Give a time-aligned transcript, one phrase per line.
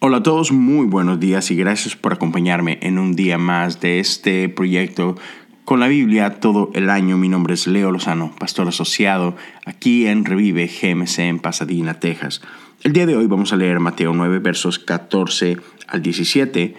[0.00, 3.98] Hola a todos, muy buenos días y gracias por acompañarme en un día más de
[3.98, 5.16] este proyecto
[5.64, 7.18] con la Biblia todo el año.
[7.18, 9.34] Mi nombre es Leo Lozano, pastor asociado
[9.66, 12.42] aquí en Revive GMC en Pasadena, Texas.
[12.84, 15.56] El día de hoy vamos a leer Mateo 9 versos 14
[15.88, 16.76] al 17.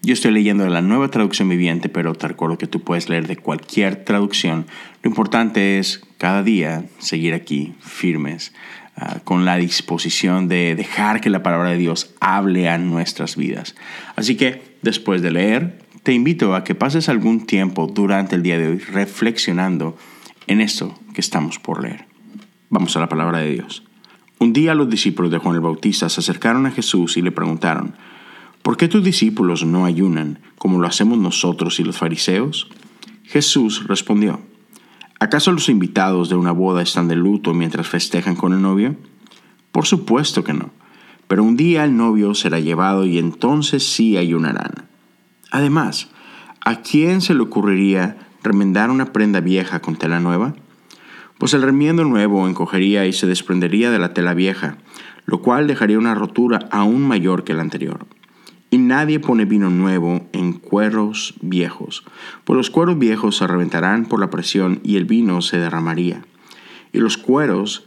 [0.00, 3.26] Yo estoy leyendo de la nueva traducción viviente, pero te recuerdo que tú puedes leer
[3.26, 4.64] de cualquier traducción.
[5.02, 8.54] Lo importante es cada día seguir aquí firmes
[8.94, 13.74] Ah, con la disposición de dejar que la palabra de Dios hable a nuestras vidas.
[14.16, 18.58] Así que después de leer, te invito a que pases algún tiempo durante el día
[18.58, 19.96] de hoy reflexionando
[20.46, 22.04] en esto que estamos por leer.
[22.68, 23.82] Vamos a la palabra de Dios.
[24.38, 27.94] Un día los discípulos de Juan el Bautista se acercaron a Jesús y le preguntaron,
[28.60, 32.68] ¿por qué tus discípulos no ayunan como lo hacemos nosotros y los fariseos?
[33.24, 34.42] Jesús respondió,
[35.22, 38.96] ¿Acaso los invitados de una boda están de luto mientras festejan con el novio?
[39.70, 40.70] Por supuesto que no.
[41.28, 44.88] Pero un día el novio será llevado y entonces sí ayunarán.
[45.52, 46.08] Además,
[46.60, 50.56] ¿a quién se le ocurriría remendar una prenda vieja con tela nueva?
[51.38, 54.78] Pues el remiendo nuevo encogería y se desprendería de la tela vieja,
[55.24, 58.06] lo cual dejaría una rotura aún mayor que la anterior.
[58.72, 62.04] Y nadie pone vino nuevo en cueros viejos,
[62.44, 66.24] pues los cueros viejos se reventarán por la presión y el vino se derramaría,
[66.90, 67.86] y los cueros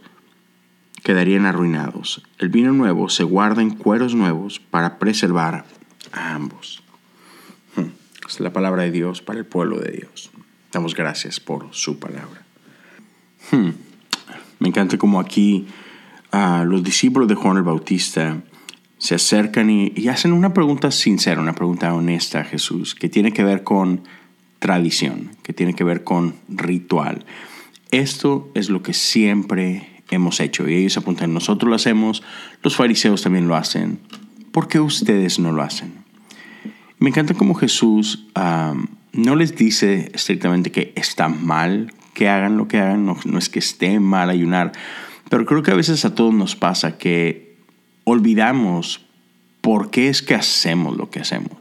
[1.01, 2.21] quedarían arruinados.
[2.37, 5.65] El vino nuevo se guarda en cueros nuevos para preservar
[6.11, 6.83] a ambos.
[7.75, 7.89] Hmm.
[8.27, 10.29] Es la palabra de Dios para el pueblo de Dios.
[10.71, 12.45] Damos gracias por su palabra.
[13.49, 13.71] Hmm.
[14.59, 15.65] Me encanta como aquí
[16.31, 18.37] ah, los discípulos de Juan el Bautista
[19.05, 23.43] se acercan y, hacen una pregunta sincera, una pregunta honesta a Jesús, que tiene que
[23.43, 24.01] ver con
[24.57, 27.23] tradición, que tiene que ver con ritual.
[27.91, 32.23] Esto es lo que siempre hemos hecho y ellos apuntan, nosotros lo hacemos,
[32.63, 33.99] los fariseos también lo hacen,
[34.51, 35.93] ¿por qué ustedes no lo hacen?
[36.97, 38.25] Me encanta cómo Jesús
[39.13, 43.49] no les dice estrictamente que está mal que hagan lo que hagan, no, no es
[43.49, 44.71] que esté mal ayunar,
[45.29, 47.44] pero creo que a veces a todos nos pasa que
[48.05, 49.05] olvidamos
[49.59, 51.51] por qué es que hacemos lo que hacemos.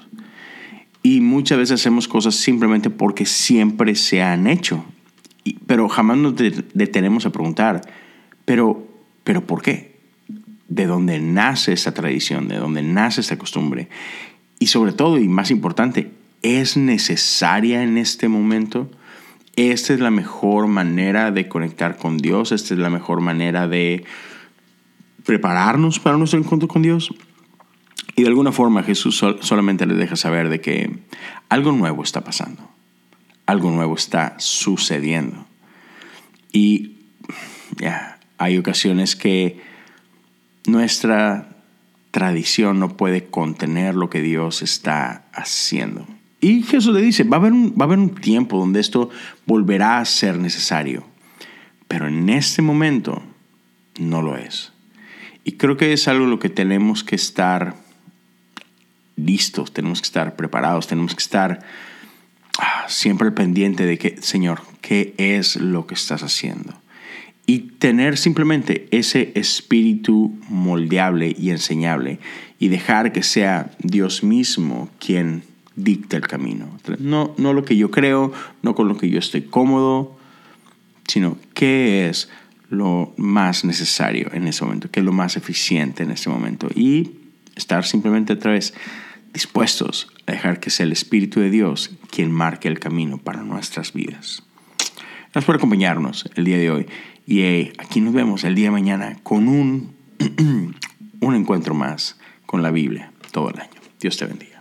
[1.02, 4.84] Y muchas veces hacemos cosas simplemente porque siempre se han hecho.
[5.66, 7.82] pero jamás nos detenemos a preguntar,
[8.44, 8.86] pero,
[9.24, 9.96] pero ¿por qué?
[10.68, 12.48] ¿De dónde nace esa tradición?
[12.48, 13.88] ¿De dónde nace esta costumbre?
[14.58, 16.10] Y sobre todo, y más importante,
[16.42, 18.90] ¿es necesaria en este momento?
[19.56, 24.04] Esta es la mejor manera de conectar con Dios, esta es la mejor manera de
[25.24, 27.12] prepararnos para nuestro encuentro con Dios.
[28.16, 30.98] Y de alguna forma Jesús solamente le deja saber de que
[31.48, 32.62] algo nuevo está pasando,
[33.46, 35.46] algo nuevo está sucediendo.
[36.52, 36.92] Y
[37.76, 39.60] ya, hay ocasiones que
[40.66, 41.48] nuestra
[42.12, 46.06] tradición no puede contener lo que Dios está haciendo.
[46.40, 49.10] Y Jesús le dice, va a haber va a haber un tiempo donde esto
[49.46, 51.04] volverá a ser necesario,
[51.88, 53.22] pero en este momento
[53.98, 54.73] no lo es.
[55.44, 57.76] Y creo que es algo lo que tenemos que estar
[59.16, 61.60] listos, tenemos que estar preparados, tenemos que estar
[62.58, 66.74] ah, siempre pendiente de que, Señor, ¿qué es lo que estás haciendo?
[67.46, 72.18] Y tener simplemente ese espíritu moldeable y enseñable
[72.58, 75.42] y dejar que sea Dios mismo quien
[75.76, 76.70] dicte el camino.
[76.98, 78.32] No, no lo que yo creo,
[78.62, 80.16] no con lo que yo estoy cómodo,
[81.06, 82.30] sino qué es
[82.74, 86.68] lo más necesario en ese momento, que es lo más eficiente en ese momento.
[86.74, 87.12] Y
[87.56, 88.74] estar simplemente otra vez
[89.32, 93.92] dispuestos a dejar que sea el Espíritu de Dios quien marque el camino para nuestras
[93.92, 94.42] vidas.
[95.24, 96.86] Gracias por acompañarnos el día de hoy.
[97.26, 99.94] Y eh, aquí nos vemos el día de mañana con un,
[101.20, 103.70] un encuentro más con la Biblia todo el año.
[103.98, 104.53] Dios te bendiga.